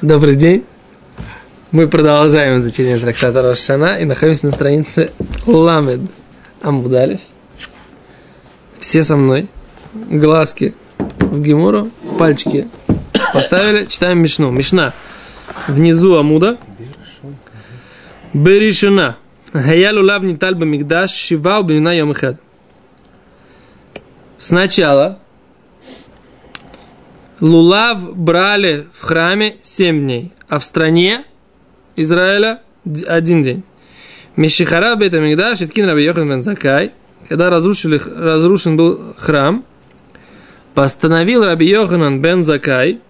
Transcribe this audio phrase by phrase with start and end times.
[0.00, 0.64] Добрый день.
[1.72, 5.10] Мы продолжаем изучение трактата Рошана и находимся на странице
[5.44, 6.02] Ламед
[6.62, 7.18] Амудалев.
[8.78, 9.48] Все со мной.
[9.92, 12.68] Глазки в Гемуру, пальчики
[13.34, 13.86] поставили.
[13.86, 14.52] Читаем Мишну.
[14.52, 14.92] Мишна.
[15.66, 16.58] Внизу Амуда.
[18.32, 19.16] Беришуна.
[19.52, 22.40] Хаялу лав ниталь бамигдаш шива убинина йомихад.
[24.38, 25.18] Сначала
[27.40, 31.24] Лулав брали в храме 7 дней, а в стране
[31.96, 32.62] Израиля
[33.06, 33.62] один день.
[34.36, 36.92] Мишихара Бетамигда Шиткин Раби Йохан бен Закай,
[37.28, 39.64] когда разрушили, разрушен был храм,
[40.74, 43.00] постановил Раби Йоханан бен Закай,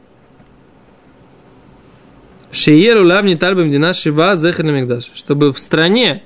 [2.51, 6.23] Шиеру лав не тальбам дина шива мигдаш, чтобы в стране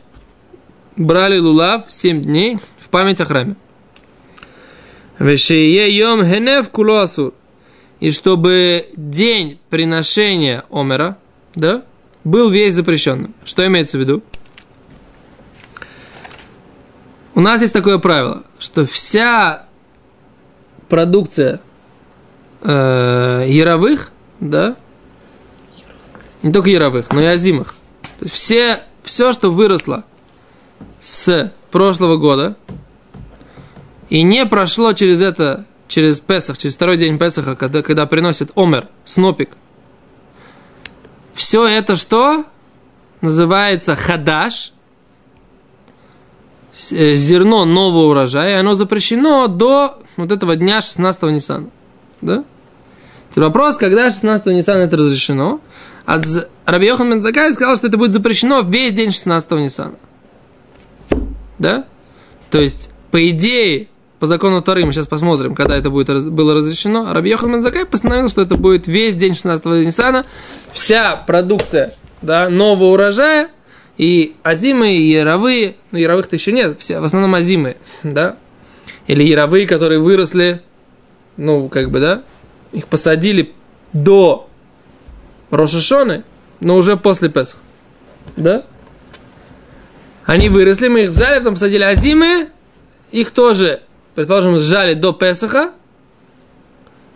[0.97, 3.57] брали лулав 7 дней в память о храме.
[5.19, 7.35] Вешие йом хенев куло асур
[8.03, 11.19] и чтобы день приношения Омера,
[11.55, 11.85] да,
[12.25, 13.33] был весь запрещенным.
[13.45, 14.25] Что имеется в виду?
[17.37, 19.67] У нас есть такое правило, что вся
[20.89, 21.61] продукция
[22.63, 24.75] э, яровых, да,
[26.43, 27.77] не только яровых, но и озимых,
[28.19, 30.03] то есть все, все, что выросло
[31.01, 32.57] с прошлого года
[34.11, 38.89] и не прошло через это через Песах, через второй день Песаха, когда, когда приносят омер,
[39.05, 39.51] снопик,
[41.35, 42.47] все это что?
[43.21, 44.73] Называется хадаш,
[46.93, 51.69] э, зерно нового урожая, оно запрещено до вот этого дня 16-го Ниссана.
[52.23, 52.45] Да?
[53.29, 55.61] Теперь вопрос, когда 16-го Ниссана это разрешено?
[56.07, 56.19] А
[56.65, 59.95] Раби Йохан бен Закай сказал, что это будет запрещено весь день 16-го Ниссана.
[61.59, 61.85] Да?
[62.51, 63.89] То есть, по идее,
[64.23, 68.29] по закону Тары, мы сейчас посмотрим, когда это будет, было разрешено, Раби Йохан Закай постановил,
[68.29, 70.25] что это будет весь день 16-го Ниссана,
[70.73, 73.49] вся продукция да, нового урожая,
[73.99, 78.37] и азимы, и яровые, ну, яровых-то еще нет, все, в основном азимы, да,
[79.09, 80.63] или яровые, которые выросли,
[81.37, 82.23] ну, как бы, да,
[82.71, 83.53] их посадили
[83.93, 84.49] до
[85.51, 86.23] Рошашоны,
[86.61, 87.59] но уже после Песах,
[88.37, 88.63] да,
[90.27, 92.51] они выросли, мы их взяли, потом посадили азимы,
[93.11, 93.81] их тоже
[94.15, 95.73] предположим, сжали до Песаха,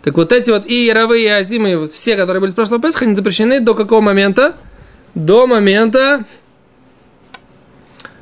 [0.03, 3.15] так вот эти вот и яровые, и азимы, все, которые были с прошлого Песаха, они
[3.15, 4.55] запрещены до какого момента?
[5.15, 6.23] До момента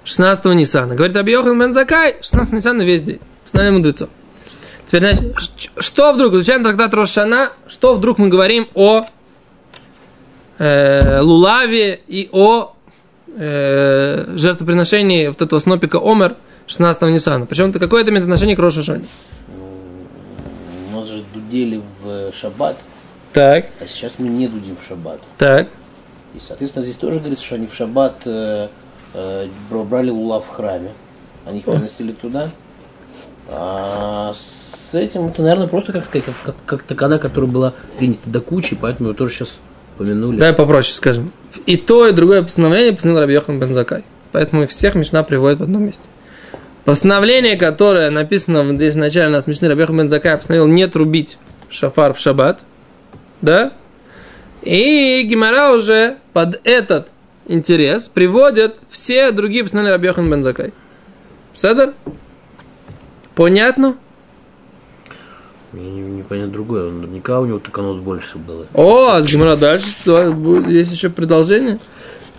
[0.05, 0.95] 16-го Ниссана.
[0.95, 3.19] Говорит Раби Йохан бен Закай, 16 Ниссана весь день.
[3.45, 4.09] Знали мудрецов.
[4.85, 9.03] Теперь, значит, что вдруг, изучаем трактат Рошана, что вдруг мы говорим о
[10.57, 12.75] э, Лулаве и о
[13.35, 16.35] э, жертвоприношении вот этого снопика Омер–
[16.67, 17.45] 16-го Ниссана.
[17.45, 19.05] Причем это какое это имеет отношение к Роша Шоне?
[20.91, 22.77] У нас же дудели в шаббат.
[23.33, 23.65] Так.
[23.79, 25.19] А сейчас мы не дудим в шаббат.
[25.37, 25.67] Так.
[26.33, 28.67] И, соответственно, здесь тоже говорится, что они в шаббат э,
[29.13, 30.91] э, брали ула в храме.
[31.45, 32.49] Они их приносили туда.
[33.49, 38.29] А с этим это, наверное, просто, как сказать, как, как, как такая, которая была принята
[38.29, 39.57] до кучи, поэтому его тоже сейчас
[39.97, 40.39] помянули.
[40.39, 41.31] Давай попроще скажем.
[41.65, 44.03] И то, и другое постановление постановил Раби Йохан Бензакай.
[44.31, 46.07] Поэтому всех Мишна приводит в одном месте.
[46.85, 52.63] Постановление, которое написано здесь вначале на смешной Рабеха Бензакай постановил не трубить шафар в шаббат,
[53.41, 53.71] да?
[54.61, 57.09] И Гимара уже под этот
[57.47, 60.73] интерес приводит все другие постановления Рабехан Бензакай.
[61.55, 61.93] Седер?
[63.33, 63.97] Понятно?
[65.71, 66.91] Мне не, не понятно другое.
[66.91, 68.67] Наверняка у него только оно больше было.
[68.75, 69.87] О, а с Гимара дальше.
[70.67, 71.79] Есть еще продолжение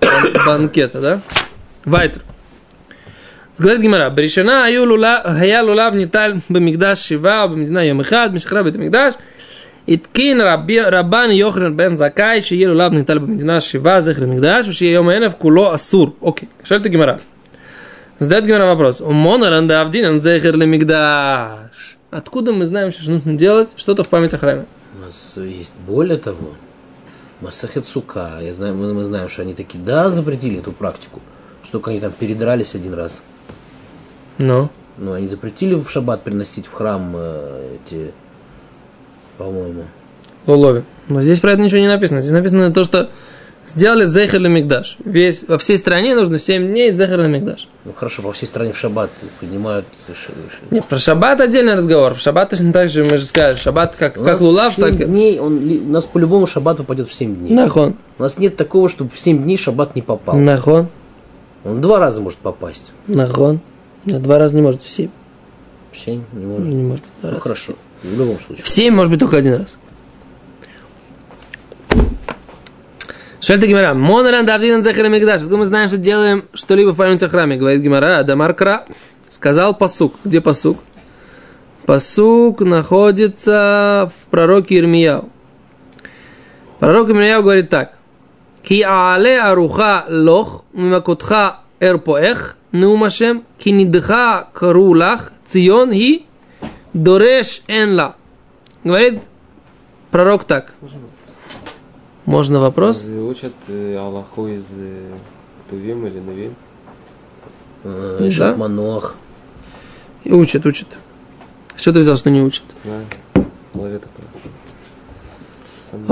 [0.46, 1.20] банкета, да?
[1.84, 2.22] Вайтер.
[3.57, 8.75] говорит Гимара, Бришана аю лула, хая лулав ниталь бамигдаш шива, бамедина йом эхад, мишхара бет
[8.75, 9.13] мигдаш,
[9.87, 10.41] התקין
[10.91, 15.75] רבן יוחנן בן זכאי שיהיה לולב ניטל במדינה שבעה זכר למקדש ושיהיה יום הענב כולו
[15.75, 16.15] אסור.
[16.21, 17.13] אוקיי, שואלת הגמרא.
[18.19, 19.01] Задает Гимара вопрос.
[19.01, 21.97] Умонаран да авдинан зехер лемигдаш.
[22.11, 24.65] Откуда мы знаем, что нужно делать что-то в память о храме?
[24.95, 26.51] У нас есть более того.
[27.41, 28.37] Масахет Сука.
[28.39, 31.19] Я знаю, мы, мы знаем, что они таки да запретили эту практику.
[31.63, 33.23] Что только они там передрались один раз.
[34.38, 34.68] Ну?
[34.98, 38.12] Ну, они запретили в шаббат приносить в храм э, эти,
[39.36, 39.84] по-моему.
[40.46, 40.82] Лолови.
[41.08, 42.20] Но здесь про это ничего не написано.
[42.20, 43.10] Здесь написано то, что
[43.66, 44.96] сделали Зехер Мигдаш.
[45.04, 47.68] Весь, во всей стране нужно 7 дней Зехер Мигдаш.
[47.84, 49.10] Ну хорошо, по всей стране в шаббат
[49.40, 49.86] поднимают.
[50.70, 52.14] Нет, про шаббат отдельный разговор.
[52.14, 53.56] В шаббат точно так же мы же сказали.
[53.56, 54.96] Шаббат как, как лулав, так...
[54.96, 57.54] дней, он, у нас по-любому шаббат попадет в 7 дней.
[57.54, 57.96] Нахон.
[58.18, 60.36] У нас нет такого, чтобы в 7 дней шаббат не попал.
[60.36, 60.88] Нахон.
[61.64, 62.92] Он два раза может попасть.
[63.06, 63.60] Нахон.
[64.06, 65.10] Нет, два раза не может в семь.
[65.92, 66.66] В семь не может?
[66.66, 67.04] Не может.
[67.20, 67.72] Два ну, раза хорошо.
[68.02, 68.64] В, в любом случае.
[68.64, 69.78] В семь может быть только один раз.
[73.40, 75.40] Шальта Гимара, Монаран Давдин Захара Мигдаш.
[75.40, 77.56] Откуда мы знаем, что делаем что-либо в память о храме?
[77.56, 78.84] Говорит Гимара, Дамар Кра.
[79.28, 80.14] Сказал посук.
[80.24, 80.78] Где посук?
[81.84, 85.28] Посук находится в пророке Ирмияу.
[86.80, 87.96] Пророк Ирмияу говорит так.
[88.62, 96.24] Ки аале аруха лох, мимакотха эрпоэх, неумашем, ки нидха карулах, цион и
[96.92, 98.16] дореш энла.
[98.84, 99.22] Говорит
[100.10, 100.72] пророк так.
[102.24, 103.02] Можно вопрос?
[103.02, 105.12] Разве учат э, Аллаху из э,
[105.66, 106.54] Ктувим или Навим?
[107.84, 108.56] Э, Да.
[108.56, 109.14] Манох.
[110.24, 110.88] И учат, учат.
[111.76, 112.64] Что ты взял, что не учат?
[112.84, 113.04] Знаю.
[113.72, 114.26] В голове такое.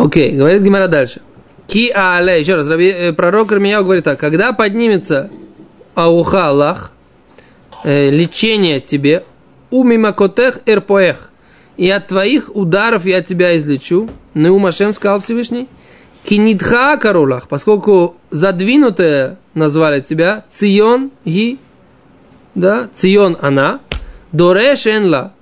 [0.07, 1.21] Окей, говорит Гимара дальше.
[1.67, 5.31] Ки але, еще раз, Раби- э, пророк Ирмияу говорит так, когда поднимется
[5.95, 6.93] ауха Аллах,
[7.85, 9.25] э, лечение тебе,
[9.71, 11.31] умимакотех эрпоэх,
[11.77, 15.69] и от твоих ударов я тебя излечу, Неумашем сказал Всевышний,
[16.25, 21.59] кинидха карулах, поскольку задвинутое назвали тебя, цион и,
[22.55, 23.81] да, цион она,
[24.33, 25.33] дореш энла,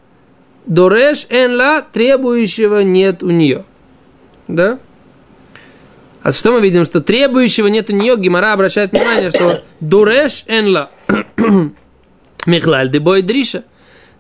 [0.67, 3.65] дореш энла, требующего нет у нее.
[4.49, 4.79] Да?
[6.23, 6.85] А что мы видим?
[6.85, 10.89] Что требующего нет у нее, Гимара обращает внимание, что дуреш энла
[12.47, 13.65] михлаль дебой дриша.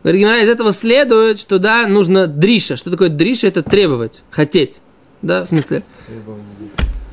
[0.02, 2.76] Говорит, Гимара, из этого следует, что да, нужно дриша.
[2.76, 3.46] Что такое дриша?
[3.46, 4.80] Это требовать, хотеть.
[5.22, 5.84] Да, в смысле,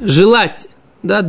[0.01, 0.69] желать.
[1.03, 1.24] Да,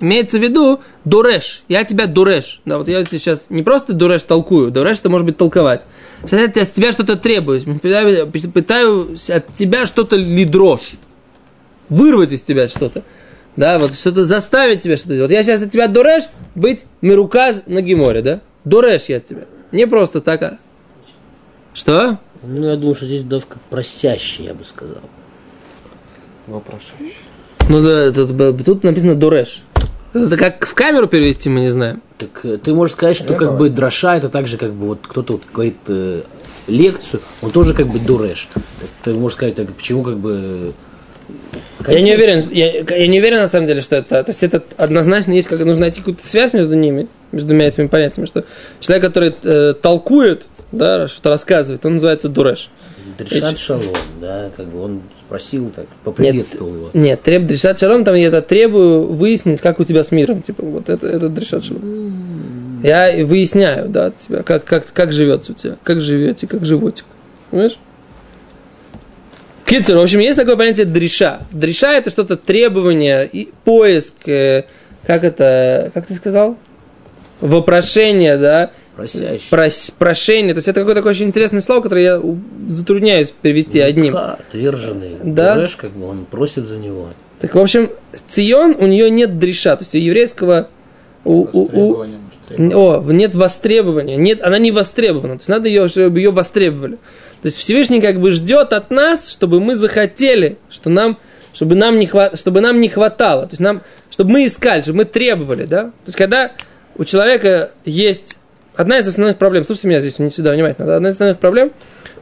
[0.00, 1.64] имеется в виду дуреш.
[1.68, 2.62] Я тебя дуреш.
[2.64, 4.70] Да, вот я сейчас не просто дуреш толкую.
[4.70, 5.84] Дуреш это может быть толковать.
[6.24, 7.60] Сейчас я с тебя что-то требую.
[7.80, 10.80] Пытаюсь от тебя что-то лидрош.
[11.88, 13.02] Вырвать из тебя что-то.
[13.56, 15.30] Да, вот что-то заставить тебя что-то делать.
[15.30, 16.24] Вот я сейчас от тебя дуреш
[16.54, 18.40] быть мируказ на геморе, да?
[18.64, 19.46] Дуреш я от тебя.
[19.72, 20.58] Не просто так, а...
[21.74, 22.18] Что?
[22.42, 25.02] Ну, я думаю, что здесь давка просящий, я бы сказал.
[26.46, 27.16] Вопрошающий.
[27.68, 29.62] Ну, да, тут, тут написано дуреш.
[30.14, 32.02] Это как в камеру перевести, мы не знаем.
[32.16, 35.00] Так э, ты можешь сказать, что как бы дроша это так же, как бы вот
[35.02, 36.22] кто-то вот говорит э,
[36.66, 38.48] лекцию, он тоже как бы дуреш.
[38.54, 38.62] Так
[39.02, 40.72] ты можешь сказать, так, почему как бы...
[41.86, 44.22] Я не уверен, я, я не уверен на самом деле, что это.
[44.22, 47.86] То есть это однозначно есть, как нужно найти какую-то связь между ними, между двумя этими
[47.86, 48.44] понятиями, что
[48.80, 52.70] человек, который э, толкует, да, что-то рассказывает, он называется дуреш.
[53.16, 56.90] Дрешат шалом, да, как бы он спросил так, поприветствовал его.
[56.92, 60.42] Нет, треб дрешат шалом, там я это требую выяснить, как у тебя с миром.
[60.42, 62.80] Типа, вот это, это дрешат шалом.
[62.82, 67.06] Я выясняю, да, тебя, как, как, как живется у тебя, как живете, как животик.
[67.50, 67.78] Понимаешь?
[69.68, 71.40] Китер, в общем, есть такое понятие дреша.
[71.52, 74.64] Дреша это что-то требование и поиск, э,
[75.06, 76.56] как это, как ты сказал?
[77.40, 79.46] Вопрошение, да, Просящий.
[79.50, 80.54] прос- прошение.
[80.54, 82.22] То есть это какое-то такое очень интересное слово, которое я
[82.68, 84.12] затрудняюсь перевести одним.
[84.12, 85.16] Да, отверженный.
[85.22, 85.54] Да.
[85.54, 87.08] Дуреш, как бы он просит за него.
[87.40, 87.90] Так, в общем,
[88.28, 90.68] Цион, у нее нет дреша, то есть у еврейского...
[91.24, 92.04] У, у- у-
[92.58, 96.98] о, нет востребования, нет, она не востребована, то есть надо ее, чтобы ее востребовали.
[97.42, 101.18] То есть Всевышний как бы ждет от нас, чтобы мы захотели, что нам,
[101.52, 104.98] чтобы нам не хват, чтобы нам не хватало, то есть нам, чтобы мы искали, чтобы
[104.98, 105.84] мы требовали, да.
[105.84, 106.52] То есть когда
[106.96, 108.36] у человека есть
[108.74, 111.70] одна из основных проблем, слушайте меня здесь не сюда внимательно, одна из основных проблем,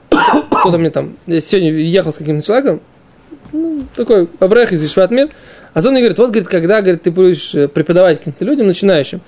[0.10, 2.80] кто-то мне там, я сегодня ехал с каким-то человеком,
[3.52, 5.30] ну, такой Аврех из Ишватмир,
[5.72, 9.20] а он мне говорит, вот, говорит, когда, говорит, ты будешь э, преподавать каким-то людям, начинающим,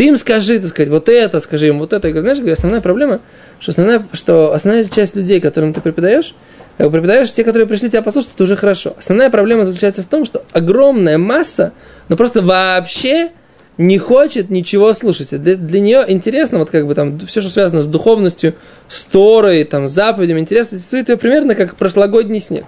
[0.00, 2.08] ты им скажи, так сказать, вот это, скажи им вот это.
[2.08, 3.20] Говорю, знаешь, основная проблема,
[3.58, 6.34] что основная, что основная часть людей, которым ты преподаешь,
[6.78, 8.94] как бы преподаешь, те, которые пришли тебя послушать, это уже хорошо.
[8.96, 11.74] Основная проблема заключается в том, что огромная масса,
[12.08, 13.32] ну просто вообще
[13.76, 15.38] не хочет ничего слушать.
[15.38, 18.54] Для, для нее интересно, вот как бы там все, что связано с духовностью,
[18.88, 22.64] с Торой, там, с заповедями, интересно, интересует ее примерно как прошлогодний снег.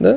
[0.00, 0.16] Да?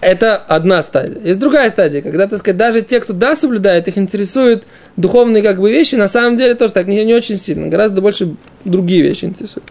[0.00, 1.20] Это одна стадия.
[1.22, 4.64] Есть другая стадия, когда, так сказать, даже те, кто да соблюдает, их интересуют
[4.96, 7.68] духовные как бы вещи, на самом деле тоже так не, не очень сильно.
[7.68, 9.70] Гораздо больше другие вещи интересуют.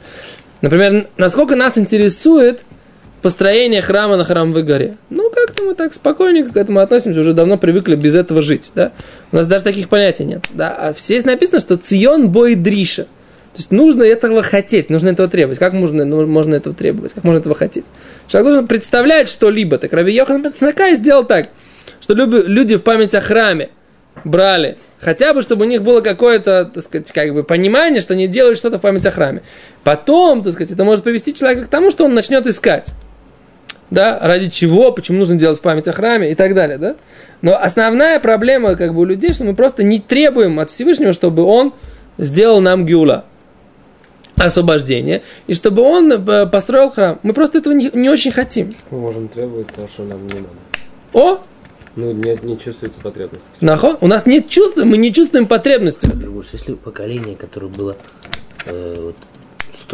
[0.61, 2.61] Например, насколько нас интересует
[3.21, 4.95] построение храма на храмовой горе.
[5.09, 8.91] Ну, как-то мы так спокойненько к этому относимся, уже давно привыкли без этого жить, да?
[9.31, 10.75] У нас даже таких понятий нет, да?
[10.79, 13.07] А здесь написано, что Цион бой дриша.
[13.53, 15.59] То есть нужно этого хотеть, нужно этого требовать.
[15.59, 17.13] Как можно, ну, можно этого требовать?
[17.13, 17.85] Как можно этого хотеть?
[18.27, 19.77] Человек должен представлять что-либо.
[19.77, 21.49] Так Раби Йохан Бенцакай сделал так,
[21.99, 23.69] что люди в память о храме
[24.23, 28.27] брали, хотя бы, чтобы у них было какое-то, так сказать, как бы понимание, что они
[28.27, 29.41] делают что-то в память о храме.
[29.83, 32.89] Потом, так сказать, это может привести человека к тому, что он начнет искать.
[33.89, 36.95] Да, ради чего, почему нужно делать в память о храме и так далее, да?
[37.41, 41.41] Но основная проблема, как бы, у людей, что мы просто не требуем от Всевышнего, чтобы
[41.43, 41.73] он
[42.19, 43.25] сделал нам гиула
[44.39, 47.19] освобождение, и чтобы он э, построил храм.
[47.23, 48.75] Мы просто этого не, не очень хотим.
[48.89, 50.49] Мы можем требовать то, что нам не надо.
[51.13, 51.39] О,
[51.95, 53.43] Ну, не, не чувствуется потребность.
[53.61, 56.05] нахо, у нас нет чувства, мы не чувствуем потребности.
[56.05, 57.95] Другой, Если поколение, которое было
[58.65, 59.15] э, вот,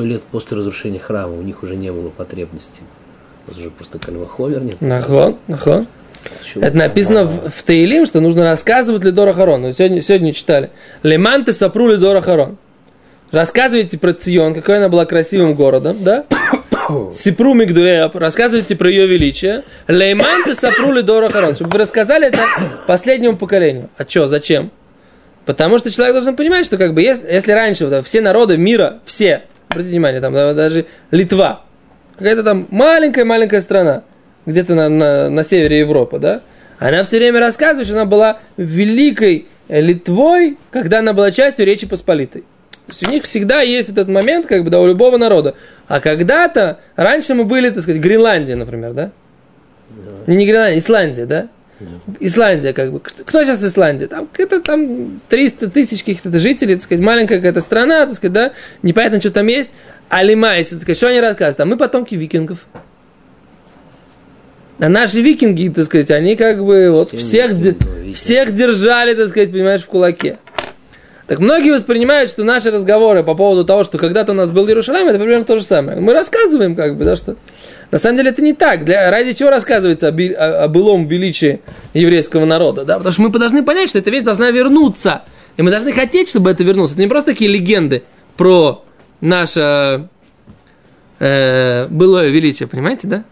[0.05, 2.81] лет после разрушения храма, у них уже не было потребности.
[3.47, 4.81] У нас уже просто кальваховер нет.
[4.81, 5.85] Нахо, нахо.
[6.41, 9.61] С чего Это написано в, в Таилим, что нужно рассказывать Лидора Харон.
[9.61, 10.71] Мы сегодня, сегодня читали.
[11.03, 12.57] Леманты сапру Лидора Харон.
[13.31, 16.25] Рассказывайте про Цион, какой она была красивым городом, да?
[17.11, 19.63] Сипру Мигдуэп, рассказывайте про ее величие.
[19.87, 21.55] Лейманты сапру Лидора Харон.
[21.55, 22.39] Чтобы вы рассказали это
[22.87, 23.89] последнему поколению.
[23.97, 24.71] А что, зачем?
[25.45, 28.99] Потому что человек должен понимать, что как бы если, если раньше вот, все народы мира,
[29.05, 31.63] все, обратите внимание, там да, даже Литва,
[32.17, 34.03] какая-то там маленькая-маленькая страна,
[34.45, 36.41] где-то на, на, на севере Европы, да,
[36.79, 41.85] она все время рассказывает, что она была великой э, Литвой, когда она была частью Речи
[41.85, 42.43] Посполитой.
[43.05, 45.55] У них всегда есть этот момент, как бы, да, у любого народа.
[45.87, 49.11] А когда-то, раньше мы были, так сказать, Гренландия, например, да?
[50.27, 51.47] Не, не Гренландия, Исландия, да?
[52.19, 52.99] Исландия, как бы.
[52.99, 54.07] Кто сейчас Исландия?
[54.07, 58.51] Там это там 300 тысяч каких-то жителей, так сказать, маленькая какая-то страна, так сказать, да?
[58.81, 59.71] Непонятно, что там есть.
[60.07, 61.59] А лимайцы, так сказать, что они рассказывают?
[61.59, 62.59] А мы потомки викингов.
[64.79, 67.75] А наши викинги, так сказать, они как бы вот Все всех, де-
[68.13, 70.37] всех держали, так сказать, понимаешь, в кулаке.
[71.27, 75.07] Так многие воспринимают, что наши разговоры по поводу того, что когда-то у нас был Иерусалим,
[75.07, 75.99] это примерно то же самое.
[75.99, 77.35] Мы рассказываем, как бы, да, что...
[77.89, 78.85] На самом деле это не так.
[78.85, 81.61] Для, ради чего рассказывается о, би- о- былом величии
[81.95, 82.97] еврейского народа, да?
[82.97, 85.23] Потому что мы должны понять, что эта вещь должна вернуться.
[85.57, 86.91] И мы должны хотеть, чтобы это вернулось.
[86.91, 88.03] Это не просто такие легенды
[88.37, 88.83] про
[89.19, 90.07] наше
[91.19, 93.23] э, былое величие, понимаете, да?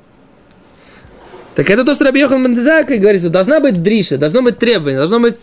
[1.55, 4.97] Так это то, что Раби Йохан Бендезака говорит, что должна быть дриша, должно быть требование,
[4.97, 5.35] должно быть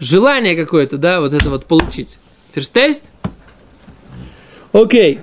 [0.00, 2.18] желание какое-то, да, вот это вот получить.
[2.52, 3.02] Ферштест?
[4.72, 5.20] Окей.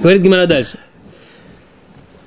[0.00, 0.78] Говорит Гимара дальше.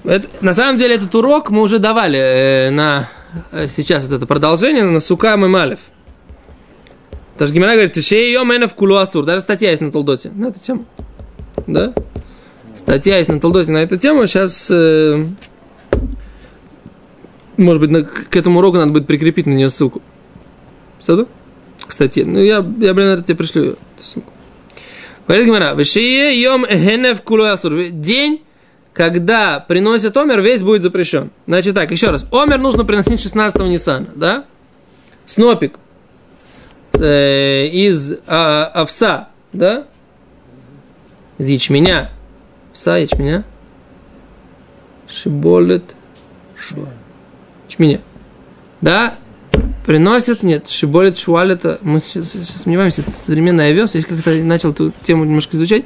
[0.04, 3.10] Это- на самом деле этот урок мы уже давали э, на
[3.52, 5.80] э, сейчас вот это продолжение на Сукам и Малев.
[7.34, 9.26] Потому что Гимара говорит, все ее в кулу асур.
[9.26, 10.86] Даже статья есть на Толдоте на эту тему.
[11.68, 11.94] Да?
[12.76, 14.26] Статья есть на Толдоте на эту тему.
[14.28, 15.26] Сейчас, э,
[17.58, 20.02] может быть, на- к этому уроку надо будет прикрепить на нее ссылку.
[21.02, 21.28] Саду?
[21.86, 24.32] Кстати, ну я, я блин, тебе пришлю ссылку.
[25.28, 27.90] Говорит Гимара, «Вешие йом эхенев кулу асур».
[27.90, 28.44] День,
[28.94, 31.32] когда приносят омер, весь будет запрещен.
[31.46, 32.26] Значит так, еще раз.
[32.32, 34.46] Омер нужно приносить 16-го Ниссана, да?
[35.26, 35.80] Снопик
[36.94, 39.86] э, из а, овса, да?
[41.38, 42.12] Из ячменя.
[42.72, 43.44] Овса, ячменя.
[45.10, 45.84] Шиболет.
[46.56, 46.88] Шу.
[47.68, 48.00] Ячменя.
[48.80, 49.16] Да?
[49.88, 54.72] Приносят, нет, шиболет, шуаль, это, мы сейчас, сейчас сомневаемся, это современный овес, я как-то начал
[54.72, 55.86] эту тему немножко изучать,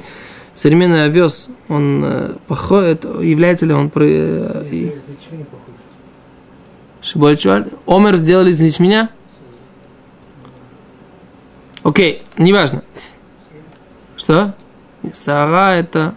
[0.54, 4.04] современный овес, он э, походит, является ли он про...
[4.04, 4.92] э, и-
[7.00, 9.08] Шиболет, шуаль, омер сделали из ячменя?
[11.84, 12.82] Окей, неважно.
[14.16, 14.56] Что?
[15.14, 16.16] Сара это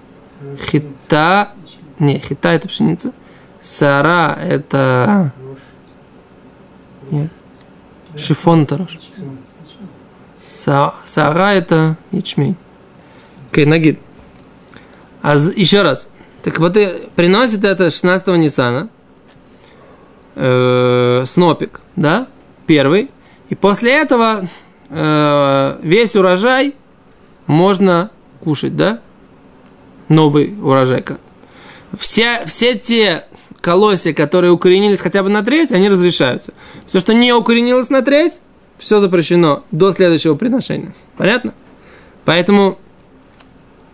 [0.59, 1.51] хита.
[1.99, 3.13] Не, хита это пшеница.
[3.61, 5.33] Сара это...
[7.11, 7.31] Нет.
[8.17, 8.97] Шифон это рожь.
[10.53, 12.55] Са- Сара это ячмень.
[13.51, 13.99] Окей, нагид.
[15.21, 16.07] А еще раз.
[16.43, 18.89] Так вот, и приносит это 16-го Ниссана.
[20.35, 22.27] э, снопик, да?
[22.67, 23.09] Первый.
[23.49, 24.47] И после этого
[24.89, 26.75] э, весь урожай
[27.47, 28.11] можно
[28.43, 28.99] кушать, да?
[30.09, 31.03] Новый урожай.
[31.97, 33.25] Все, все те
[33.65, 36.53] колосья, которые укоренились хотя бы на треть, они разрешаются.
[36.85, 38.33] Все, что не укоренилось на треть,
[38.77, 40.93] все запрещено до следующего приношения.
[41.17, 41.55] Понятно?
[42.25, 42.77] Поэтому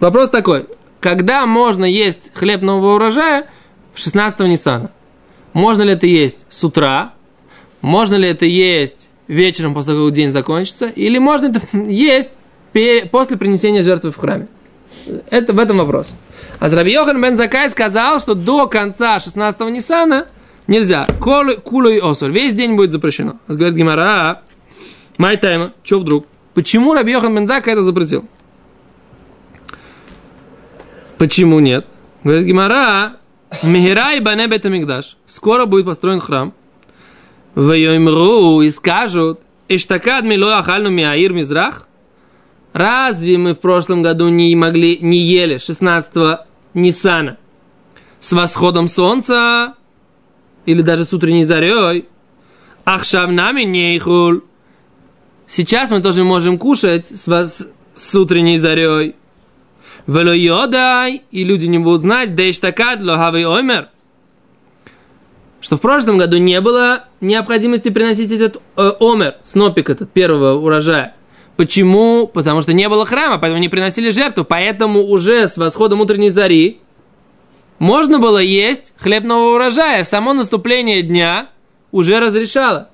[0.01, 0.66] вопрос такой.
[1.00, 3.48] Когда можно есть хлеб нового урожая
[3.96, 4.92] 16-го Ниссана?
[5.54, 7.13] Можно ли это есть с утра?
[7.80, 10.88] Можно ли это есть вечером, после того, как день закончится?
[10.88, 12.36] Или можно это есть
[13.10, 14.48] после принесения жертвы в храме?
[15.30, 16.13] Это в этом вопрос.
[16.62, 20.27] А Раби Йохан бен Закай сказал, что до конца 16-го Ниссана
[20.68, 21.08] нельзя.
[21.20, 22.30] Колы, кулу и осор.
[22.30, 23.39] Весь день будет запрещено.
[23.48, 24.44] А Говорит Гимара,
[25.18, 26.27] май тайма, что вдруг?
[26.53, 28.25] Почему Раби Йохан бен Закай это запретил?
[31.18, 31.88] Почему нет?
[32.24, 33.13] Говорит Гимара,
[33.63, 35.18] Мехира и бане бетамикдаш.
[35.25, 36.53] Скоро будет построен храм.
[37.56, 41.88] Вайомру и скажут, Иштакад мило ахальну миаир мизрах.
[42.72, 47.38] Разве мы в прошлом году не могли, не ели 16-го Ниссана
[48.20, 49.75] с восходом солнца
[50.66, 52.08] или даже с утренней зарей?
[52.86, 54.42] Ахшавнами нейхул.
[55.48, 59.16] Сейчас мы тоже можем кушать с, вос- с утренней зарей.
[60.08, 63.90] Вело йодай, и люди не будут знать, да иштакад лохавый омер.
[65.62, 71.16] что в прошлом году не было необходимости приносить этот э, омер, снопик этот, первого урожая.
[71.58, 72.27] Почему?
[72.27, 74.43] Потому что не было храма, поэтому не приносили жертву.
[74.43, 76.79] Поэтому уже с восходом утренней зари
[77.79, 80.03] можно было есть хлеб нового урожая.
[80.03, 81.50] Само наступление дня
[81.91, 82.89] уже разрешало.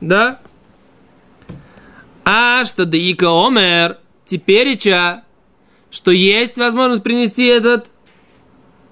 [0.00, 0.38] Да?
[2.24, 4.78] А что Даика Омер, теперь
[5.90, 7.88] что есть возможность принести этот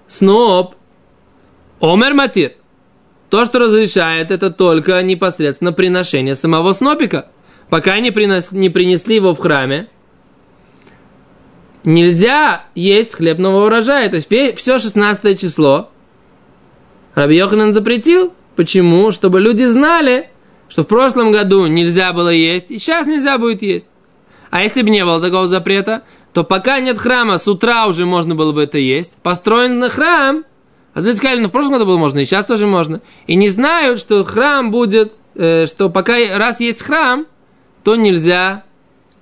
[0.07, 0.75] сноп.
[1.81, 2.53] Омер Матир.
[3.29, 7.29] То, что разрешает, это только непосредственно приношение самого снопика.
[7.69, 9.87] Пока не, принос, не принесли его в храме,
[11.83, 14.09] нельзя есть хлебного урожая.
[14.09, 15.89] То есть все 16 число
[17.15, 18.33] Раби Йоханан запретил.
[18.55, 19.11] Почему?
[19.11, 20.29] Чтобы люди знали,
[20.67, 23.87] что в прошлом году нельзя было есть, и сейчас нельзя будет есть.
[24.51, 28.35] А если бы не было такого запрета, то пока нет храма, с утра уже можно
[28.35, 29.17] было бы это есть.
[29.23, 30.43] Построен на храм,
[30.93, 33.01] а люди сказали, ну в прошлом году было можно, и сейчас тоже можно.
[33.27, 37.25] И не знают, что храм будет, э, что пока раз есть храм,
[37.83, 38.63] то нельзя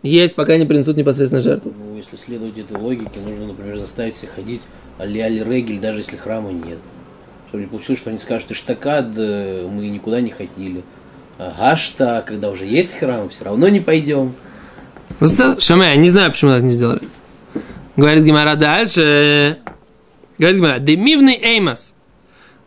[0.03, 1.73] есть, пока не принесут непосредственно жертву.
[1.77, 4.61] Ну, если следовать этой логике, нужно, например, заставить всех ходить
[4.99, 6.79] али-али регель, даже если храма нет.
[7.49, 10.83] Чтобы не получилось, что они скажут, иштакад, э, мы никуда не ходили.
[11.37, 14.33] Гашта, когда уже есть храм, все равно не пойдем.
[15.59, 17.07] Шаме, я не знаю, почему так не сделали.
[17.95, 19.57] Говорит Гимара дальше.
[20.37, 21.93] Говорит Гимара, демивный эймас.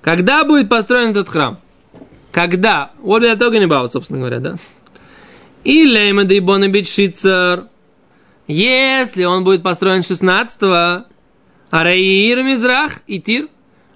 [0.03, 1.59] Когда будет построен этот храм?
[2.33, 2.93] Когда?
[3.01, 4.57] Вот я только не бал, собственно говоря, да?
[5.65, 7.69] И лейма дейбона битшицар.
[8.47, 11.07] Если он будет построен 16-го,
[11.71, 13.49] Араир Мизрах и Тир.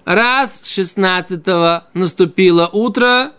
[0.05, 3.31] Раз 16-го наступило утро,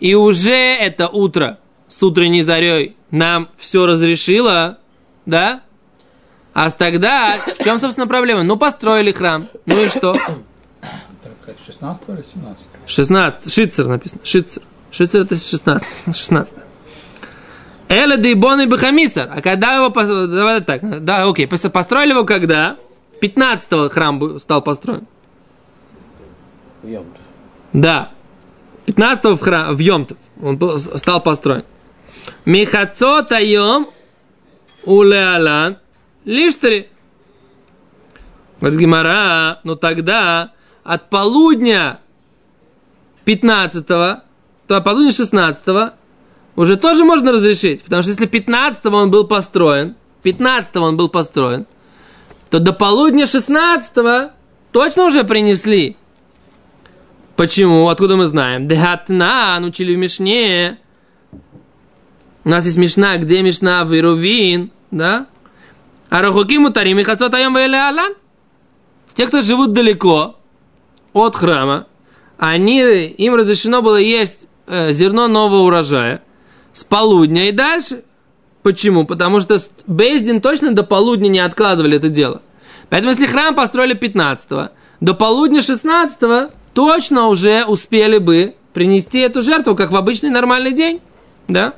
[0.00, 1.58] и уже это утро
[1.88, 4.78] с утренней зарей нам все разрешило,
[5.26, 5.62] да?
[6.52, 8.42] А тогда, в чем, собственно, проблема?
[8.42, 9.48] Ну, построили храм.
[9.66, 10.16] Ну и что?
[11.66, 12.58] 16 или 17?
[12.86, 13.52] 16.
[13.52, 14.20] Шицер написано.
[14.24, 14.62] Шицер.
[14.90, 15.86] Шицер это 16.
[16.12, 16.54] 16.
[17.90, 19.28] Эля дейбон и бахамисар.
[19.34, 19.88] А когда его...
[19.88, 21.04] Давай так.
[21.04, 21.48] Да, окей.
[21.48, 22.76] Построили его когда?
[23.20, 25.06] 15-го храм стал построен.
[27.72, 28.10] Да.
[28.86, 31.64] 15-го в, храм, в Йомтов он был, стал построен.
[32.44, 33.88] Михацот айом
[34.84, 35.76] улеалан
[36.24, 36.88] лиштери.
[38.60, 40.52] Вот Гимара, но тогда
[40.84, 41.98] от полудня
[43.26, 44.22] 15-го,
[44.68, 45.92] то от полудня 16-го
[46.60, 47.82] уже тоже можно разрешить.
[47.82, 51.66] Потому что если 15-го он был построен, 15-го он был построен,
[52.50, 54.32] то до полудня 16-го
[54.70, 55.96] точно уже принесли.
[57.34, 57.88] Почему?
[57.88, 58.68] Откуда мы знаем?
[58.68, 60.78] Дехатна, учили в Мишне.
[62.44, 65.26] У нас есть Мишна, где Мишна в Ирувин, да?
[66.10, 68.12] А Рахукиму Тарим и Хацотаем Алан.
[69.14, 70.36] Те, кто живут далеко
[71.14, 71.86] от храма,
[72.36, 76.22] они, им разрешено было есть э, зерно нового урожая
[76.72, 78.02] с полудня и дальше.
[78.62, 79.06] Почему?
[79.06, 82.42] Потому что Бейздин точно до полудня не откладывали это дело.
[82.90, 89.74] Поэтому, если храм построили 15-го, до полудня 16-го точно уже успели бы принести эту жертву,
[89.74, 91.00] как в обычный нормальный день.
[91.48, 91.72] Да?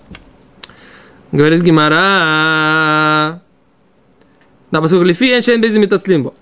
[1.31, 3.40] Говорит Гимара.
[4.70, 6.35] Да, поскольку лифи эншен без метацлимбо.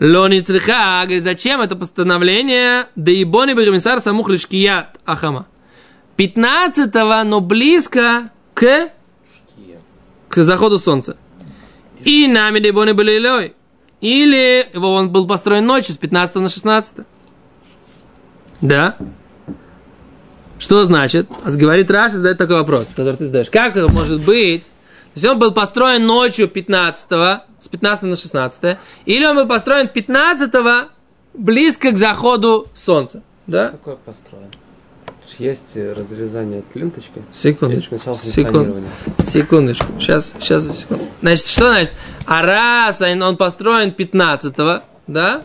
[0.00, 2.86] Лони цриха, зачем это постановление?
[2.96, 5.46] Да и бони бегамисар самух лишкият ахама.
[6.18, 8.90] 15-го, но близко к,
[10.28, 11.16] к заходу солнца.
[12.04, 13.54] И нами дебоны были лой.
[14.00, 17.06] Или его он был построен ночью с 15 на 16.
[18.60, 18.96] Да?
[20.58, 21.28] Что значит?
[21.44, 23.50] Говорит Раша, задает такой вопрос, который ты задаешь.
[23.50, 24.64] Как это может быть?
[24.64, 27.06] То есть он был построен ночью 15
[27.60, 30.52] с 15 на 16 или он был построен 15
[31.34, 33.22] близко к заходу солнца.
[33.46, 33.70] Да?
[33.70, 34.50] Какой построен?
[35.38, 37.22] Есть разрезание от ленточки.
[37.32, 37.98] Секундочку.
[37.98, 38.76] Секунд,
[39.18, 39.86] секундочку.
[39.98, 41.04] Сейчас, сейчас, секунду.
[41.20, 41.92] Значит, что значит?
[42.26, 44.54] А раз он построен 15
[45.06, 45.42] да?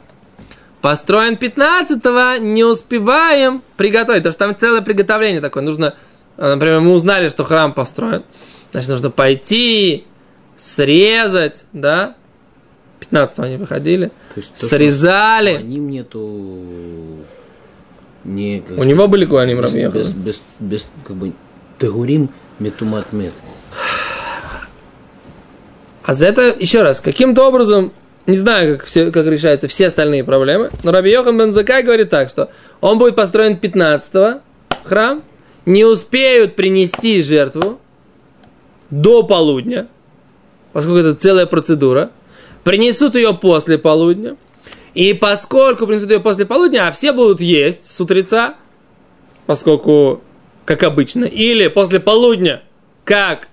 [0.82, 4.24] Построен 15-го, не успеваем приготовить.
[4.24, 5.64] Потому что там целое приготовление такое.
[5.64, 5.96] Нужно,
[6.36, 8.24] э, например, мы узнали, что храм построен.
[8.74, 10.06] Значит, нужно пойти,
[10.58, 12.16] срезать, да?
[13.00, 14.08] 15-го они выходили.
[14.34, 15.56] То есть то, срезали.
[15.56, 17.20] Они нету
[18.24, 21.34] не, как У него были куаним без, без, без, без, как бы,
[21.80, 23.34] тегурим метумат мет.
[26.04, 27.92] А за это, еще раз, каким-то образом
[28.26, 32.30] не знаю, как, все, как решаются все остальные проблемы, но Раби Йохан Бензакай говорит так,
[32.30, 34.42] что он будет построен 15-го,
[34.86, 35.22] храм,
[35.66, 37.80] не успеют принести жертву
[38.90, 39.88] до полудня,
[40.72, 42.12] поскольку это целая процедура,
[42.64, 44.38] принесут ее после полудня,
[44.94, 48.56] и поскольку принесут ее после полудня, а все будут есть с утреца,
[49.46, 50.22] поскольку
[50.66, 52.62] как обычно, или после полудня,
[53.04, 53.50] как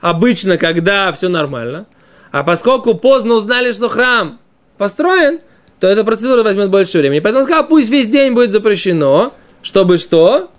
[0.00, 1.86] обычно, когда все нормально.
[2.30, 4.38] А поскольку поздно узнали, что храм
[4.76, 5.40] построен,
[5.80, 7.20] то эта процедура возьмет больше времени.
[7.20, 10.50] Поэтому он сказал, пусть весь день будет запрещено, чтобы что?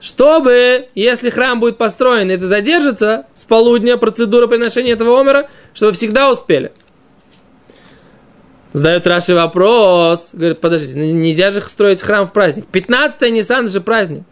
[0.00, 6.30] Чтобы, если храм будет построен, это задержится с полудня, процедура приношения этого омера, чтобы всегда
[6.30, 6.70] успели.
[8.72, 10.30] Задает Раши вопрос.
[10.32, 12.66] Говорит, подождите, нельзя же строить храм в праздник.
[12.66, 14.24] 15 Нисан же праздник.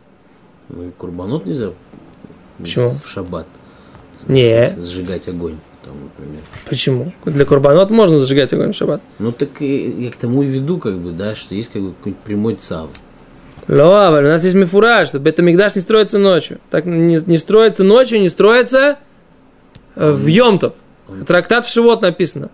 [0.68, 1.70] Ну и курбанот нельзя
[2.58, 2.90] Почему?
[2.90, 3.46] в шаббат.
[4.26, 4.76] Не.
[4.80, 6.42] Сжигать огонь, там, например.
[6.68, 7.12] Почему?
[7.24, 9.00] Для курбанот можно зажигать огонь в шаббат.
[9.18, 11.92] Ну так и я к тому и веду, как бы, да, что есть как бы
[11.94, 12.88] какой-нибудь прямой цав.
[13.68, 16.60] Лоаваль, у нас есть мифураж, что Бетамикдаш не строится ночью.
[16.70, 18.98] Так не, не строится ночью, не строится
[19.96, 20.74] э, в Йомтов.
[21.26, 22.50] Трактат в Шивот написано.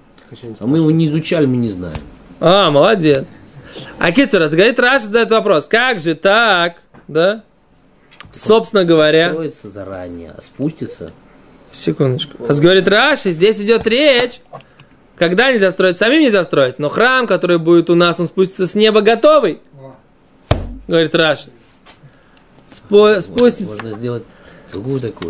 [0.60, 1.96] А мы его не изучали, мы не знаем.
[2.40, 3.26] А, молодец.
[3.98, 6.76] А Китсура, говорит Раш задает вопрос, как же так,
[7.08, 7.42] да?
[8.32, 11.10] Собственно говоря, Строится заранее, а спустится.
[11.70, 12.44] секундочку.
[12.48, 14.40] А говорит Раши, здесь идет речь,
[15.16, 18.74] когда нельзя строить, самим нельзя строить, но храм, который будет у нас, он спустится с
[18.74, 19.60] неба готовый.
[20.88, 21.48] Говорит Раши.
[22.68, 23.74] Спо- спустится.
[23.74, 24.24] Можно сделать.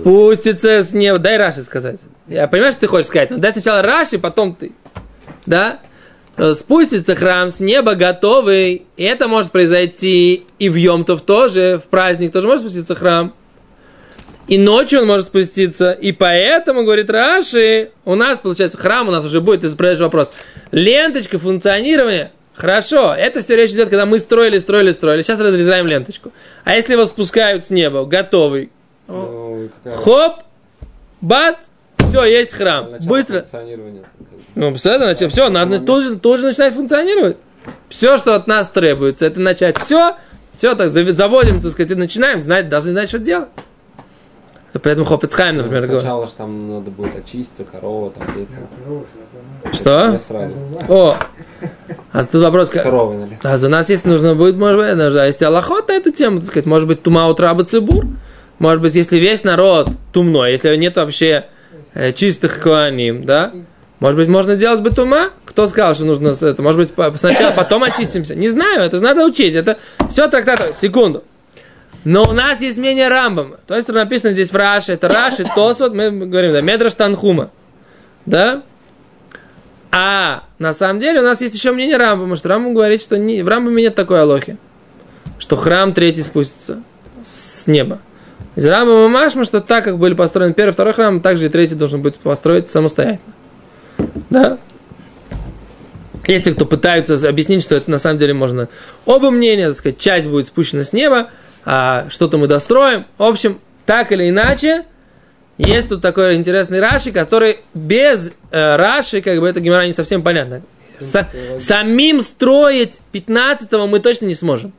[0.01, 1.19] Спустится с неба.
[1.19, 2.01] Дай Раши сказать.
[2.29, 4.73] Я понимаю, что ты хочешь сказать, но дай сначала Раши, потом ты.
[5.47, 5.81] Да?
[6.55, 8.87] Спустится храм с неба готовый.
[8.97, 13.35] И это может произойти и в Йомтов тоже, в праздник тоже может спуститься храм.
[14.49, 15.93] И ночью он может спуститься.
[15.93, 20.33] И поэтому, говорит Раши, у нас, получается, храм у нас уже будет, ты задаешь вопрос.
[20.73, 22.33] Ленточка функционирования.
[22.55, 25.23] Хорошо, это все речь идет, когда мы строили, строили, строили.
[25.23, 26.33] Сейчас разрезаем ленточку.
[26.65, 28.71] А если его спускают с неба, готовый,
[29.13, 30.43] Ну, какая Хоп,
[31.21, 31.57] бац,
[32.09, 32.91] все, есть храм.
[32.91, 33.47] начало Быстро.
[34.55, 37.39] Ну, представляете, значит, все, надо тут же, тут же начинать функционировать.
[37.89, 40.17] Все, что от нас требуется, это начать все,
[40.55, 43.49] все так заводим, так сказать, и начинаем, знать, должны знать, что делать.
[44.71, 46.01] Это поэтому Хофицхайм, Ну, например, говорит.
[46.01, 49.73] Сначала же там надо будет очиститься, корова, там, там.
[49.73, 50.19] Что?
[50.19, 50.55] Сразу.
[50.89, 51.17] О,
[52.11, 52.85] а тут вопрос, как...
[52.85, 53.39] Наверное.
[53.43, 56.49] А у нас есть, нужно будет, может быть, а если Аллахот на эту тему, так
[56.49, 58.07] сказать, может быть, тума утра цибур,
[58.63, 61.47] может быть, если весь народ тумной, если нет вообще
[61.95, 63.53] э, чистых куаним, да,
[63.99, 65.31] может быть, можно делать бы тума?
[65.45, 66.63] Кто сказал, что нужно это?
[66.63, 68.37] Может быть, сначала, потом очистимся?
[68.37, 69.55] Не знаю, это же надо учить.
[69.55, 69.79] Это
[70.11, 70.77] все трактат.
[70.77, 71.25] Секунду.
[72.05, 73.57] Но у нас есть мнение Рамбама.
[73.67, 77.51] То есть написано здесь в Раше, это Раши, Тосвот, мы говорим, да, Медраш Танхума.
[78.27, 78.63] Да?
[79.91, 83.43] А на самом деле у нас есть еще мнение Рамбама, что Рамбам говорит, что не,
[83.43, 84.57] в Рамбаме нет такой алохи,
[85.41, 86.85] что храм третий спустится
[87.27, 87.99] с неба.
[88.55, 92.03] Из Рамбама Машма, что так, как были построены первый второй храм, также и третий должен
[92.03, 93.35] быть построить самостоятельно.
[94.31, 94.59] Да?
[96.27, 98.69] Те, кто пытаются объяснить, что это на самом деле можно
[99.07, 101.31] оба мнения, так сказать, часть будет спущена с неба,
[101.65, 103.07] а что-то мы достроим.
[103.19, 104.85] В общем, так или иначе,
[105.59, 110.23] есть тут такой интересный Раши, который без э, Раши, как бы это гемора не совсем
[110.23, 110.63] понятно.
[111.01, 111.27] Са-
[111.59, 114.73] самим строить 15-го мы точно не сможем.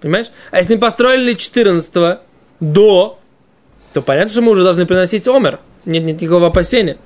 [0.00, 0.26] Понимаешь?
[0.50, 2.18] А если мы построили 14
[2.60, 3.19] до,
[3.92, 5.60] то понятно, что мы уже должны приносить омер.
[5.84, 6.96] Нет, нет никакого опасения.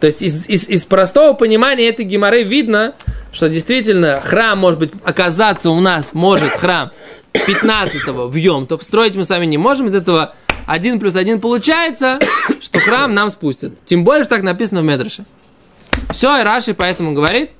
[0.00, 2.94] То есть из, из, из простого понимания этой геморы видно,
[3.32, 6.90] что действительно храм может быть оказаться у нас, может храм
[7.32, 8.82] 15-го в Йомтов.
[8.82, 9.86] Строить мы сами не можем.
[9.86, 10.34] Из этого
[10.66, 12.18] 1 плюс 1 получается,
[12.60, 13.72] что храм нам спустят.
[13.84, 15.24] Тем более, что так написано в Медраше.
[16.12, 17.50] Все, и Раши поэтому говорит,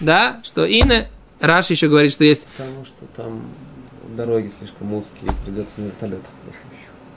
[0.00, 1.06] да, что Ина,
[1.40, 2.46] Раши еще говорит, что есть...
[2.56, 3.42] Потому что там
[4.16, 6.30] дороги слишком узкие, придется на вертолетах.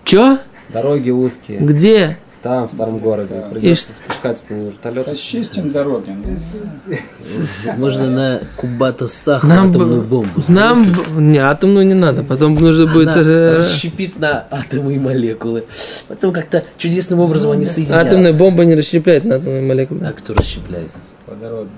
[0.06, 0.40] Че?
[0.74, 1.60] Дороги узкие.
[1.60, 2.18] Где?
[2.42, 5.08] Там, в старом городе, придется спускаться на вертолет.
[5.08, 6.10] Расчистим дороги.
[6.88, 6.96] ну.
[7.78, 10.42] Можно на Кубата Саха Нам, атомную бомбу.
[10.48, 13.10] нам б- не, атомную не надо, потом нужно будет...
[13.16, 15.66] Э, расщепит на атомы и молекулы.
[16.08, 18.00] Потом как-то чудесным образом они соединятся.
[18.10, 20.04] Атомная бомба не расщепляет на атомные молекулы.
[20.08, 20.90] А кто расщепляет?
[21.32, 21.70] Водород.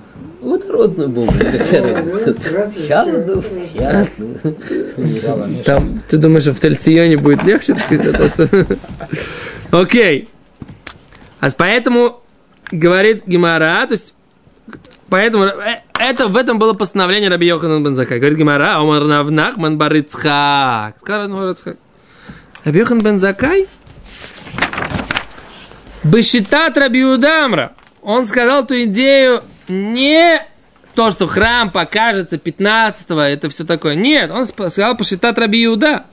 [0.41, 1.31] Водородную бомбу.
[1.31, 2.33] Какая разница?
[5.63, 8.31] Там, ты думаешь, что в Тельционе будет легче, так сказать?
[9.71, 10.27] Окей.
[11.39, 12.23] А поэтому
[12.71, 14.15] говорит Гимара, то есть
[15.09, 18.17] Поэтому э, это, в этом было постановление Раби Йоханан бен Закай.
[18.17, 20.95] Говорит Гимара, Омар Навнахман Барицхак.
[20.99, 21.77] Сказал Равнахман Барицхак.
[22.63, 23.67] Раби Йохан бен Закай
[26.03, 27.73] Бешитат Раби Юдамра.
[28.03, 30.41] Он сказал ту идею не
[30.93, 33.95] то, что храм покажется 15-го, это все такое.
[33.95, 36.03] Нет, он сказал посчитать Раби Иуда.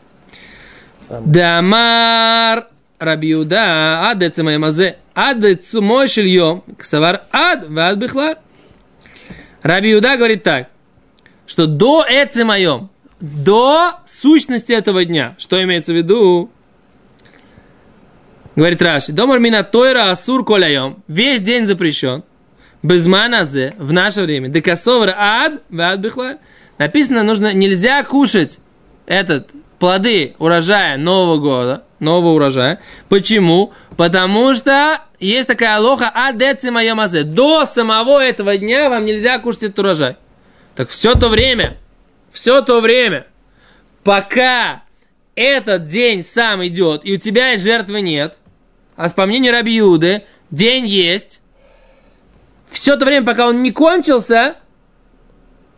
[1.09, 5.39] Дамар Раби Иуда, ад мазе, ад
[5.75, 8.39] мой шильем, ксавар ад, вад бихлар.
[9.63, 10.69] Раби Иуда говорит так,
[11.47, 12.05] что до
[12.45, 12.89] моем
[13.21, 15.35] до сущности этого дня.
[15.39, 16.51] Что имеется в виду?
[18.61, 21.03] Говорит Раши, Домар мина тойра асур коляем.
[21.09, 22.25] Весь день запрещен.
[22.83, 24.49] Без маназе в наше время.
[24.49, 26.37] Декасовр ад, ад бихлаль.
[26.77, 28.59] Написано, нужно, нельзя кушать
[29.07, 32.81] этот плоды урожая Нового года, нового урожая.
[33.09, 33.73] Почему?
[33.97, 37.23] Потому что есть такая лоха адецима ямазе.
[37.23, 40.17] До самого этого дня вам нельзя кушать этот урожай.
[40.75, 41.79] Так все то время,
[42.31, 43.25] все то время,
[44.05, 44.83] пока
[45.35, 48.37] этот день сам идет, и у тебя жертвы нет,
[49.01, 51.41] а по мнению Раби Юды, день есть,
[52.71, 54.57] все то время, пока он не кончился,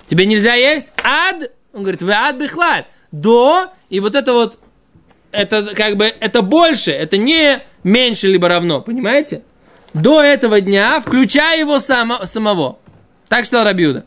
[0.07, 4.59] тебе нельзя есть ад, он говорит, вы ад бихлаль, до, и вот это вот,
[5.31, 9.45] это как бы, это больше, это не меньше либо равно, понимаете?
[9.95, 12.81] До этого дня, включая его само, самого.
[13.29, 14.05] Так что Рабиуда.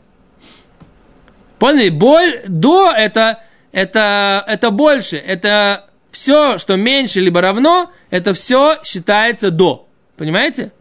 [1.58, 1.88] Поняли?
[1.88, 5.16] Боль до это, это, это больше.
[5.16, 9.86] Это все, что меньше либо равно, это все считается до.
[10.16, 10.72] Понимаете?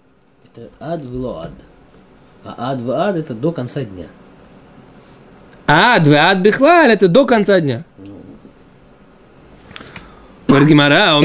[0.46, 1.52] Это ад в ад.
[2.46, 4.06] А ад в ад это до конца дня.
[5.68, 7.84] А ад в ад бихлаль это до конца дня.
[10.48, 11.20] Говорит Гимара,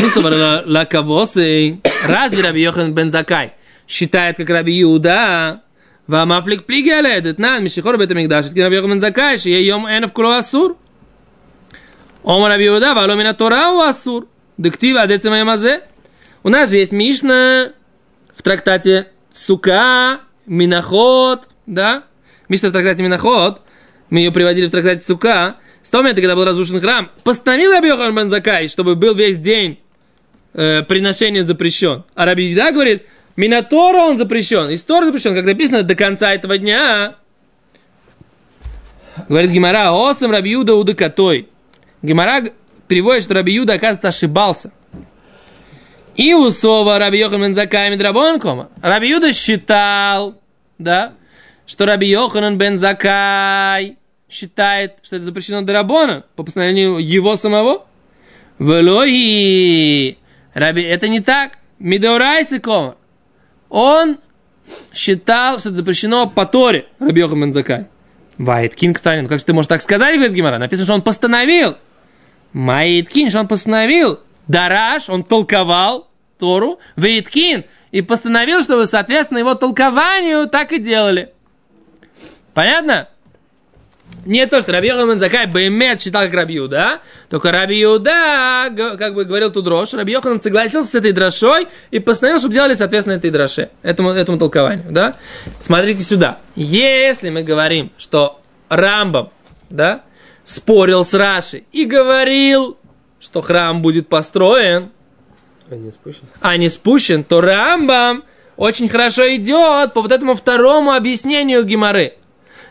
[2.07, 3.53] разве Раби Йохан бен Закай
[3.87, 5.62] считает, как Раби Иуда,
[6.09, 9.61] вам афлик плиги аледет, на, мишихор бет амигдаш, это Раби Йохан бен Закай, что я
[9.61, 10.77] йом энов куло асур.
[12.25, 14.27] Ом Раби Иуда, вало мина тора у асур,
[14.59, 15.83] дектива адецема ямазе.
[16.42, 17.72] У нас же есть Мишна
[18.35, 22.05] в трактате Сука, Миноход, да?
[22.48, 23.61] Мишна в трактате Миноход,
[24.09, 27.88] мы ее приводили в трактате Сука, с того момента, когда был разрушен храм, постановил Раби
[27.88, 29.81] Йохан бен Закай, чтобы был весь день
[30.55, 32.05] э, приношение запрещен.
[32.14, 33.05] А Раби Юда говорит,
[33.37, 34.68] Минатора он запрещен.
[34.70, 37.16] Из Тора запрещен, как написано, до конца этого дня.
[39.29, 41.48] Говорит Гимара, осам Раби Юда удыкатой.
[42.03, 42.42] Гимара
[42.88, 44.72] переводит, что Раби Юда, оказывается, ошибался.
[46.20, 48.68] И у Сова Раби Йохан бен Закай Мидрабон кома.
[48.83, 50.35] Раби Юда считал,
[50.76, 51.14] да,
[51.66, 53.96] что Раби Йоханан бен Закай
[54.28, 57.87] считает, что это запрещено Дарабона по постановлению его самого.
[58.59, 60.18] Велои.
[60.52, 61.52] Раби, это не так.
[61.78, 62.96] Мидеорайсы кома.
[63.70, 64.18] Он
[64.92, 67.87] считал, что это запрещено по Торе, Раби Йохан Закай.
[68.37, 69.26] Вайт Кинг Танин.
[69.26, 70.59] Как же ты можешь так сказать, говорит Гимара?
[70.59, 71.78] Написано, что он постановил.
[72.52, 74.20] Маиткин, что он постановил.
[74.48, 76.10] Дараш, он толковал
[76.40, 76.81] Тору.
[76.96, 77.64] Вейткин.
[77.92, 81.33] И постановил, чтобы, соответственно, его толкованию так и делали.
[82.55, 83.09] Понятно?
[84.26, 87.00] Не то, что Раби Йохан бен Закай Баймет считал как Раби Юда,
[87.31, 92.38] только Раби Юда, как бы говорил тут дрожь, Раби согласился с этой дрошой и постановил,
[92.38, 95.14] чтобы делали, соответственно, этой дроше, этому, этому толкованию, да?
[95.59, 96.38] Смотрите сюда.
[96.55, 99.31] Если мы говорим, что Рамбам,
[99.70, 100.03] да,
[100.44, 102.76] спорил с Раши и говорил,
[103.20, 104.90] что храм будет построен,
[105.70, 106.22] А не спущен?
[106.40, 108.24] а не спущен, то Рамбам
[108.56, 112.14] очень хорошо идет по вот этому второму объяснению Гимары.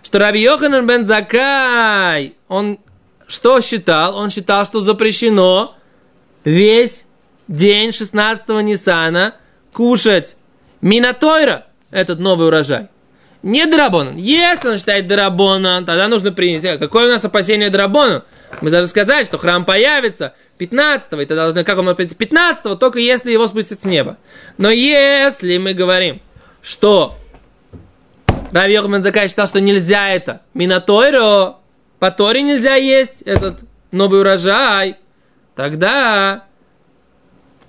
[0.03, 2.79] Что Раби Йоханан бен Закай, он
[3.27, 4.15] что считал?
[4.15, 5.75] Он считал, что запрещено
[6.43, 7.05] весь
[7.47, 9.35] день 16-го Ниссана
[9.71, 10.35] кушать
[10.81, 12.87] Минатойра, этот новый урожай.
[13.41, 14.17] Не Драбонан.
[14.17, 16.79] Если он считает Драбонан, тогда нужно принять.
[16.79, 18.23] Какое у нас опасение Драбонан?
[18.61, 22.75] Мы даже сказали, что храм появится 15-го, и тогда должны, как он может прийти 15-го,
[22.75, 24.17] только если его спустят с неба.
[24.57, 26.21] Но если мы говорим,
[26.61, 27.17] что
[28.51, 31.55] Раби Йоханан Закай считал, что нельзя это, Минатойро,
[31.99, 34.97] по Торе нельзя есть этот новый урожай,
[35.55, 36.45] тогда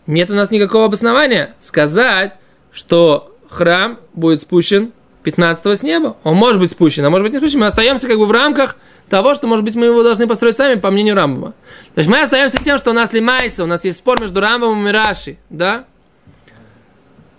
[0.07, 2.39] нет у нас никакого обоснования сказать,
[2.73, 6.17] что храм будет спущен 15 с неба.
[6.25, 7.61] Он может быть спущен, а может быть не спущен.
[7.61, 8.77] Мы остаемся как бы в рамках
[9.11, 11.53] того, что, может быть, мы его должны построить сами, по мнению Рамбама.
[11.95, 14.89] То есть мы остаемся тем, что у нас лимайса, у нас есть спор между Рамбамом
[14.89, 15.85] и Раши, да?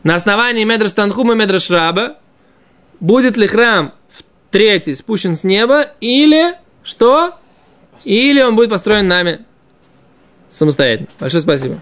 [0.03, 2.17] На основании Медраш Танхума и Медраш Раба
[2.99, 7.35] будет ли храм в третий спущен с неба, или что?
[8.03, 9.39] Или он будет построен нами
[10.49, 11.07] самостоятельно.
[11.19, 11.79] Большое спасибо.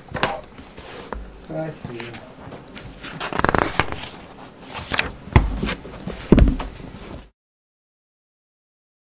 [1.46, 2.19] Спасибо.